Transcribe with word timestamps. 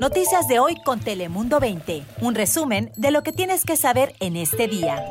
Noticias 0.00 0.46
de 0.46 0.58
hoy 0.58 0.76
con 0.84 1.00
Telemundo 1.00 1.58
20. 1.58 2.02
Un 2.20 2.34
resumen 2.34 2.92
de 2.96 3.10
lo 3.10 3.22
que 3.22 3.32
tienes 3.32 3.64
que 3.64 3.76
saber 3.76 4.14
en 4.20 4.36
este 4.36 4.68
día. 4.68 5.02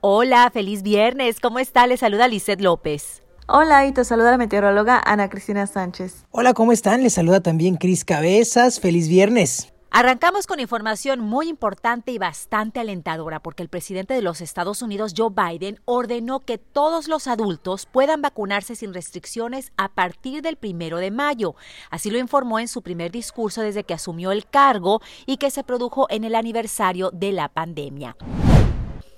Hola, 0.00 0.50
feliz 0.52 0.82
viernes. 0.82 1.38
¿Cómo 1.40 1.58
está? 1.58 1.86
Le 1.86 1.96
saluda 1.96 2.26
Lizeth 2.26 2.60
López. 2.60 3.22
Hola, 3.46 3.86
y 3.86 3.92
te 3.92 4.04
saluda 4.04 4.32
la 4.32 4.38
meteoróloga 4.38 5.00
Ana 5.04 5.28
Cristina 5.28 5.66
Sánchez. 5.66 6.24
Hola, 6.30 6.54
¿cómo 6.54 6.72
están? 6.72 7.02
Les 7.02 7.12
saluda 7.12 7.40
también 7.40 7.76
Cris 7.76 8.04
Cabezas. 8.04 8.80
Feliz 8.80 9.08
viernes. 9.08 9.73
Arrancamos 9.96 10.48
con 10.48 10.58
información 10.58 11.20
muy 11.20 11.48
importante 11.48 12.10
y 12.10 12.18
bastante 12.18 12.80
alentadora 12.80 13.38
porque 13.38 13.62
el 13.62 13.68
presidente 13.68 14.12
de 14.12 14.22
los 14.22 14.40
Estados 14.40 14.82
Unidos, 14.82 15.14
Joe 15.16 15.30
Biden, 15.30 15.78
ordenó 15.84 16.40
que 16.40 16.58
todos 16.58 17.06
los 17.06 17.28
adultos 17.28 17.86
puedan 17.86 18.20
vacunarse 18.20 18.74
sin 18.74 18.92
restricciones 18.92 19.70
a 19.76 19.94
partir 19.94 20.42
del 20.42 20.56
primero 20.56 20.98
de 20.98 21.12
mayo. 21.12 21.54
Así 21.90 22.10
lo 22.10 22.18
informó 22.18 22.58
en 22.58 22.66
su 22.66 22.82
primer 22.82 23.12
discurso 23.12 23.62
desde 23.62 23.84
que 23.84 23.94
asumió 23.94 24.32
el 24.32 24.48
cargo 24.48 25.00
y 25.26 25.36
que 25.36 25.52
se 25.52 25.62
produjo 25.62 26.08
en 26.10 26.24
el 26.24 26.34
aniversario 26.34 27.12
de 27.12 27.30
la 27.30 27.48
pandemia. 27.48 28.16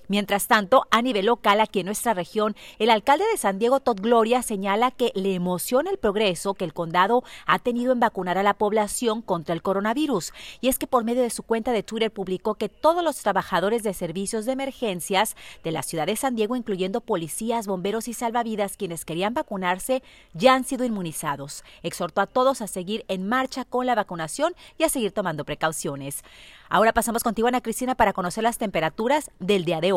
Mientras 0.09 0.47
tanto, 0.47 0.87
a 0.91 1.03
nivel 1.03 1.27
local 1.27 1.61
aquí 1.61 1.81
en 1.81 1.87
nuestra 1.87 2.15
región, 2.15 2.55
el 2.79 2.91
alcalde 2.91 3.25
de 3.31 3.37
San 3.37 3.59
Diego, 3.59 3.81
Todd 3.81 4.01
Gloria, 4.01 4.43
señala 4.43 4.91
que 4.93 5.11
le 5.15 5.35
emociona 5.35 5.91
el 5.91 5.99
progreso 5.99 6.55
que 6.55 6.65
el 6.65 6.73
condado 6.73 7.25
ha 7.47 7.59
tenido 7.59 7.93
en 7.93 8.01
vacunar 8.01 8.39
a 8.39 8.45
la 8.45 8.55
población 8.55 9.21
contra 9.21 9.55
el 9.55 9.63
coronavirus. 9.63 10.33
Y 10.61 10.69
es 10.69 10.79
que 10.79 10.87
por 10.87 11.03
medio 11.03 11.23
de 11.23 11.31
su 11.31 11.43
cuenta 11.43 11.73
de 11.73 11.83
Twitter 11.83 12.13
publicó 12.13 12.55
que 12.55 12.69
todos 12.69 13.03
los 13.03 13.19
trabajadores 13.19 13.83
de 13.83 13.95
servicios 13.95 14.45
de 14.45 14.53
emergencias 14.53 15.37
de 15.65 15.73
la 15.73 15.83
ciudad 15.83 16.07
de 16.07 16.15
San 16.15 16.37
Diego, 16.37 16.55
incluyendo 16.55 17.01
policías, 17.01 17.67
bomberos 17.67 18.07
y 18.07 18.15
salvavidas, 18.15 18.77
quienes 18.77 19.05
querían 19.05 19.35
vacunarse, 19.35 20.03
ya 20.35 20.55
han 20.55 20.65
sido 20.65 20.85
inmunizados. 20.85 21.65
Exhortó 21.83 22.21
a 22.21 22.27
todos 22.27 22.63
a 22.63 22.69
seguir 22.69 23.05
en 23.09 23.29
marcha 23.29 23.65
con 23.65 23.87
la 23.87 23.97
vacunación 23.97 24.55
y 24.79 24.85
a 24.85 24.89
seguir 24.89 25.11
tomando 25.11 25.45
precauciones. 25.45 26.23
Ahora 26.69 26.93
pasamos 26.93 27.23
contigo, 27.23 27.49
Ana 27.49 27.61
Cristina, 27.61 27.95
para 27.95 28.13
conocer 28.13 28.43
las 28.43 28.59
temperaturas 28.59 29.31
del 29.39 29.65
día 29.65 29.81
de 29.81 29.93
hoy. 29.93 29.96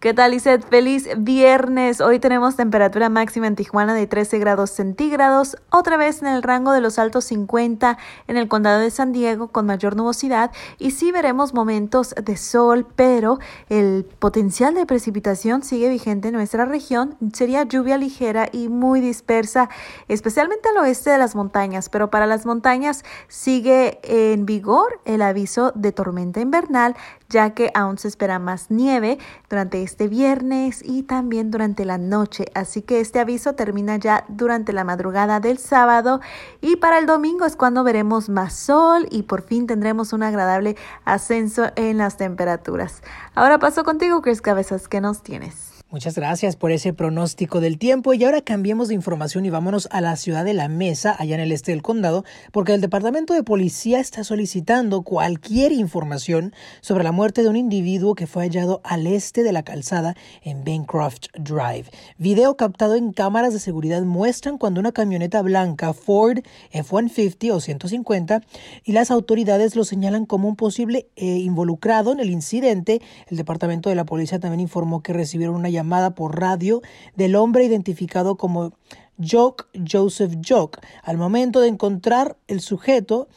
¿Qué 0.00 0.14
tal, 0.14 0.30
Lizeth? 0.30 0.66
Feliz 0.66 1.08
viernes. 1.18 2.00
Hoy 2.00 2.20
tenemos 2.20 2.56
temperatura 2.56 3.10
máxima 3.10 3.48
en 3.48 3.54
Tijuana 3.54 3.92
de 3.94 4.06
13 4.06 4.38
grados 4.38 4.70
centígrados, 4.70 5.58
otra 5.70 5.98
vez 5.98 6.22
en 6.22 6.28
el 6.28 6.42
rango 6.42 6.72
de 6.72 6.80
los 6.80 6.98
altos 6.98 7.24
50 7.26 7.98
en 8.26 8.36
el 8.38 8.48
condado 8.48 8.80
de 8.80 8.90
San 8.90 9.12
Diego 9.12 9.48
con 9.48 9.66
mayor 9.66 9.96
nubosidad 9.96 10.52
y 10.78 10.92
sí 10.92 11.12
veremos 11.12 11.52
momentos 11.52 12.14
de 12.14 12.38
sol, 12.38 12.86
pero 12.96 13.40
el 13.68 14.06
potencial 14.18 14.72
de 14.72 14.86
precipitación 14.86 15.62
sigue 15.62 15.90
vigente 15.90 16.28
en 16.28 16.34
nuestra 16.34 16.64
región. 16.64 17.18
Sería 17.34 17.64
lluvia 17.64 17.98
ligera 17.98 18.48
y 18.50 18.68
muy 18.68 19.02
dispersa, 19.02 19.68
especialmente 20.08 20.70
al 20.70 20.78
oeste 20.78 21.10
de 21.10 21.18
las 21.18 21.34
montañas, 21.34 21.90
pero 21.90 22.08
para 22.08 22.26
las 22.26 22.46
montañas 22.46 23.04
sigue 23.28 24.00
en 24.04 24.46
vigor 24.46 25.00
el 25.04 25.20
aviso 25.20 25.72
de 25.74 25.92
tormenta 25.92 26.40
invernal, 26.40 26.96
ya 27.30 27.54
que 27.54 27.70
aún 27.74 27.96
se 27.96 28.08
espera 28.08 28.38
más 28.38 28.70
nieve 28.70 29.18
durante 29.48 29.82
este 29.82 30.08
viernes 30.08 30.82
y 30.84 31.04
también 31.04 31.50
durante 31.50 31.86
la 31.86 31.96
noche. 31.96 32.46
Así 32.54 32.82
que 32.82 33.00
este 33.00 33.20
aviso 33.20 33.54
termina 33.54 33.96
ya 33.96 34.24
durante 34.28 34.74
la 34.74 34.84
madrugada 34.84 35.40
del 35.40 35.56
sábado 35.58 36.20
y 36.60 36.76
para 36.76 36.98
el 36.98 37.06
domingo 37.06 37.46
es 37.46 37.56
cuando 37.56 37.84
veremos 37.84 38.28
más 38.28 38.52
sol 38.54 39.06
y 39.10 39.22
por 39.22 39.42
fin 39.42 39.66
tendremos 39.66 40.12
un 40.12 40.22
agradable 40.22 40.76
ascenso 41.04 41.70
en 41.76 41.96
las 41.96 42.16
temperaturas. 42.16 43.02
Ahora 43.34 43.58
paso 43.58 43.84
contigo, 43.84 44.20
Chris 44.20 44.42
Cabezas, 44.42 44.88
¿qué 44.88 45.00
nos 45.00 45.22
tienes? 45.22 45.79
Muchas 45.92 46.14
gracias 46.14 46.54
por 46.54 46.70
ese 46.70 46.92
pronóstico 46.92 47.60
del 47.60 47.76
tiempo 47.76 48.14
y 48.14 48.22
ahora 48.22 48.42
cambiemos 48.42 48.86
de 48.86 48.94
información 48.94 49.44
y 49.44 49.50
vámonos 49.50 49.88
a 49.90 50.00
la 50.00 50.14
ciudad 50.14 50.44
de 50.44 50.54
La 50.54 50.68
Mesa, 50.68 51.16
allá 51.18 51.34
en 51.34 51.40
el 51.40 51.50
este 51.50 51.72
del 51.72 51.82
condado, 51.82 52.24
porque 52.52 52.72
el 52.72 52.80
Departamento 52.80 53.34
de 53.34 53.42
Policía 53.42 53.98
está 53.98 54.22
solicitando 54.22 55.02
cualquier 55.02 55.72
información 55.72 56.54
sobre 56.80 57.02
la 57.02 57.10
muerte 57.10 57.42
de 57.42 57.48
un 57.48 57.56
individuo 57.56 58.14
que 58.14 58.28
fue 58.28 58.44
hallado 58.44 58.80
al 58.84 59.08
este 59.08 59.42
de 59.42 59.50
la 59.50 59.64
calzada 59.64 60.14
en 60.44 60.62
Bancroft 60.62 61.26
Drive. 61.36 61.86
Video 62.18 62.56
captado 62.56 62.94
en 62.94 63.12
cámaras 63.12 63.52
de 63.52 63.58
seguridad 63.58 64.02
muestran 64.02 64.58
cuando 64.58 64.78
una 64.78 64.92
camioneta 64.92 65.42
blanca 65.42 65.92
Ford 65.92 66.38
F-150 66.70 67.50
o 67.50 67.58
150 67.58 68.42
y 68.84 68.92
las 68.92 69.10
autoridades 69.10 69.74
lo 69.74 69.82
señalan 69.82 70.24
como 70.24 70.46
un 70.46 70.54
posible 70.54 71.08
eh, 71.16 71.38
involucrado 71.38 72.12
en 72.12 72.20
el 72.20 72.30
incidente. 72.30 73.02
El 73.26 73.36
Departamento 73.36 73.88
de 73.88 73.96
la 73.96 74.04
Policía 74.04 74.38
también 74.38 74.60
informó 74.60 75.02
que 75.02 75.12
recibieron 75.12 75.56
una 75.56 75.68
llamada 75.68 75.79
llamada 75.80 76.14
por 76.14 76.38
radio 76.38 76.82
del 77.16 77.36
hombre 77.36 77.64
identificado 77.64 78.36
como 78.36 78.72
Jock 79.18 79.68
Joseph 79.90 80.34
Jock. 80.46 80.78
Al 81.02 81.16
momento 81.16 81.60
de 81.60 81.68
encontrar 81.68 82.36
el 82.48 82.60
sujeto, 82.60 83.28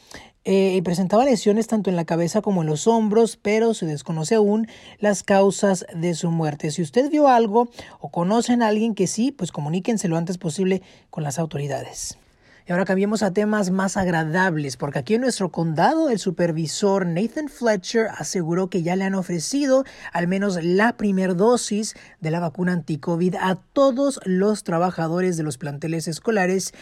eh, 0.46 0.82
presentaba 0.84 1.24
lesiones 1.24 1.68
tanto 1.68 1.90
en 1.90 1.96
la 1.96 2.04
cabeza 2.04 2.42
como 2.42 2.62
en 2.62 2.68
los 2.68 2.86
hombros, 2.88 3.38
pero 3.38 3.74
se 3.74 3.86
desconoce 3.86 4.36
aún 4.36 4.68
las 5.00 5.24
causas 5.24 5.86
de 5.96 6.16
su 6.16 6.32
muerte. 6.32 6.72
Si 6.72 6.82
usted 6.82 7.10
vio 7.10 7.30
algo 7.30 7.70
o 8.02 8.10
conocen 8.10 8.62
a 8.62 8.68
alguien 8.68 8.94
que 8.94 9.08
sí, 9.08 9.32
pues 9.32 9.52
comuníquense 9.52 10.10
lo 10.10 10.18
antes 10.18 10.38
posible 10.38 10.82
con 11.10 11.24
las 11.24 11.40
autoridades. 11.40 12.18
Y 12.66 12.72
ahora 12.72 12.86
cambiemos 12.86 13.24
a 13.24 13.32
temas 13.32 13.72
más 13.72 13.98
agradables, 13.98 14.78
porque 14.78 15.00
aquí 15.00 15.16
en 15.16 15.22
nuestro 15.22 15.52
condado 15.52 16.10
el 16.10 16.20
supervisor 16.20 17.06
Nathan 17.06 17.50
Fletcher 17.50 18.08
aseguró 18.18 18.70
que 18.70 18.84
ya 18.84 18.96
le 18.96 19.04
han 19.04 19.16
ofrecido 19.16 19.84
al 20.14 20.28
menos 20.28 20.64
la 20.64 20.96
primera 20.96 21.34
dosis 21.34 21.96
de 22.22 22.32
la 22.32 22.40
vacuna 22.40 22.72
anti-COVID 22.74 23.36
a 23.36 23.56
todos 23.74 24.22
los 24.24 24.64
trabajadores 24.64 25.36
de 25.36 25.44
los 25.44 25.58
planteles 25.58 26.08
escolares 26.08 26.74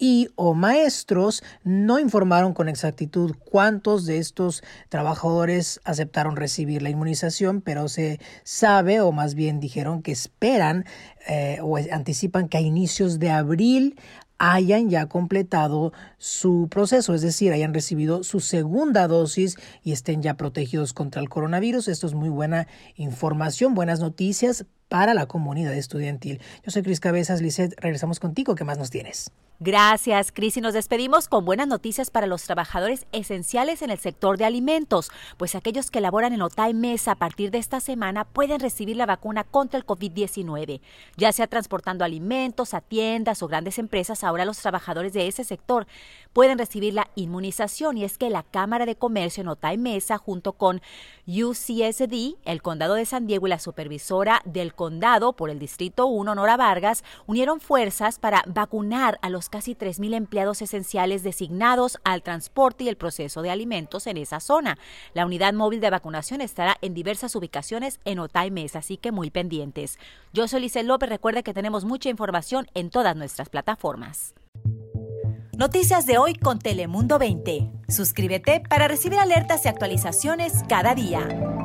y 0.00 0.28
o 0.34 0.54
maestros. 0.54 1.44
No 1.62 2.00
informaron 2.00 2.54
con 2.54 2.68
exactitud 2.68 3.36
cuántos 3.44 4.06
de 4.06 4.18
estos 4.18 4.64
trabajadores 4.88 5.80
aceptaron 5.84 6.36
recibir 6.36 6.82
la 6.82 6.90
inmunización, 6.90 7.60
pero 7.60 7.86
se 7.88 8.18
sabe 8.42 9.00
o 9.00 9.12
más 9.12 9.34
bien 9.34 9.60
dijeron 9.60 10.02
que 10.02 10.10
esperan 10.12 10.86
eh, 11.28 11.58
o 11.62 11.76
anticipan 11.76 12.48
que 12.48 12.58
a 12.58 12.60
inicios 12.62 13.18
de 13.18 13.30
abril 13.30 13.96
hayan 14.40 14.88
ya 14.88 15.06
completado 15.06 15.92
su 16.16 16.68
proceso, 16.70 17.14
es 17.14 17.20
decir, 17.20 17.52
hayan 17.52 17.74
recibido 17.74 18.24
su 18.24 18.40
segunda 18.40 19.06
dosis 19.06 19.56
y 19.84 19.92
estén 19.92 20.22
ya 20.22 20.38
protegidos 20.38 20.94
contra 20.94 21.20
el 21.20 21.28
coronavirus. 21.28 21.88
Esto 21.88 22.06
es 22.06 22.14
muy 22.14 22.30
buena 22.30 22.66
información, 22.96 23.74
buenas 23.74 24.00
noticias 24.00 24.64
para 24.88 25.12
la 25.12 25.26
comunidad 25.26 25.74
estudiantil. 25.74 26.40
Yo 26.64 26.70
soy 26.70 26.82
Cris 26.82 27.00
Cabezas, 27.00 27.42
Lisset, 27.42 27.78
regresamos 27.78 28.18
contigo. 28.18 28.54
¿Qué 28.54 28.64
más 28.64 28.78
nos 28.78 28.88
tienes? 28.88 29.30
Gracias, 29.62 30.32
Cris. 30.32 30.56
Y 30.56 30.62
nos 30.62 30.72
despedimos 30.72 31.28
con 31.28 31.44
buenas 31.44 31.68
noticias 31.68 32.10
para 32.10 32.26
los 32.26 32.44
trabajadores 32.44 33.06
esenciales 33.12 33.82
en 33.82 33.90
el 33.90 33.98
sector 33.98 34.38
de 34.38 34.46
alimentos, 34.46 35.10
pues 35.36 35.54
aquellos 35.54 35.90
que 35.90 36.00
laboran 36.00 36.32
en 36.32 36.40
Otay 36.40 36.72
Mesa 36.72 37.12
a 37.12 37.16
partir 37.16 37.50
de 37.50 37.58
esta 37.58 37.78
semana 37.78 38.24
pueden 38.24 38.60
recibir 38.60 38.96
la 38.96 39.04
vacuna 39.04 39.44
contra 39.44 39.78
el 39.78 39.84
COVID-19. 39.84 40.80
Ya 41.18 41.30
sea 41.32 41.46
transportando 41.46 42.06
alimentos 42.06 42.72
a 42.72 42.80
tiendas 42.80 43.42
o 43.42 43.48
grandes 43.48 43.78
empresas, 43.78 44.24
ahora 44.24 44.46
los 44.46 44.56
trabajadores 44.56 45.12
de 45.12 45.28
ese 45.28 45.44
sector 45.44 45.86
pueden 46.32 46.56
recibir 46.56 46.94
la 46.94 47.10
inmunización. 47.14 47.98
Y 47.98 48.04
es 48.04 48.16
que 48.16 48.30
la 48.30 48.44
Cámara 48.44 48.86
de 48.86 48.96
Comercio 48.96 49.42
en 49.42 49.48
Otay 49.48 49.76
Mesa, 49.76 50.16
junto 50.16 50.54
con 50.54 50.80
UCSD, 51.26 52.38
el 52.46 52.62
Condado 52.62 52.94
de 52.94 53.04
San 53.04 53.26
Diego 53.26 53.46
y 53.46 53.50
la 53.50 53.58
supervisora 53.58 54.40
del 54.46 54.72
condado 54.72 55.34
por 55.34 55.50
el 55.50 55.58
Distrito 55.58 56.06
1, 56.06 56.34
Nora 56.34 56.56
Vargas, 56.56 57.04
unieron 57.26 57.60
fuerzas 57.60 58.18
para 58.18 58.42
vacunar 58.46 59.18
a 59.20 59.28
los 59.28 59.49
casi 59.50 59.74
3.000 59.74 60.14
empleados 60.14 60.62
esenciales 60.62 61.22
designados 61.22 61.98
al 62.04 62.22
transporte 62.22 62.84
y 62.84 62.88
el 62.88 62.96
proceso 62.96 63.42
de 63.42 63.50
alimentos 63.50 64.06
en 64.06 64.16
esa 64.16 64.40
zona. 64.40 64.78
La 65.12 65.26
unidad 65.26 65.52
móvil 65.52 65.80
de 65.80 65.90
vacunación 65.90 66.40
estará 66.40 66.76
en 66.80 66.94
diversas 66.94 67.36
ubicaciones 67.36 68.00
en 68.04 68.20
Otay 68.20 68.50
Mesa, 68.50 68.78
así 68.78 68.96
que 68.96 69.12
muy 69.12 69.30
pendientes. 69.30 69.98
Yo 70.32 70.48
soy 70.48 70.60
Lice 70.62 70.82
López, 70.82 71.08
recuerde 71.08 71.42
que 71.42 71.52
tenemos 71.52 71.84
mucha 71.84 72.08
información 72.08 72.66
en 72.74 72.90
todas 72.90 73.16
nuestras 73.16 73.48
plataformas. 73.48 74.34
Noticias 75.60 76.06
de 76.06 76.16
hoy 76.16 76.34
con 76.36 76.58
Telemundo 76.58 77.18
20. 77.18 77.70
Suscríbete 77.88 78.62
para 78.66 78.88
recibir 78.88 79.18
alertas 79.18 79.66
y 79.66 79.68
actualizaciones 79.68 80.54
cada 80.68 80.94
día. 80.94 81.59